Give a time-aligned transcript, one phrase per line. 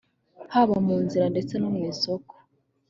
[0.53, 2.33] haba mu nzira ndetse no mu isoko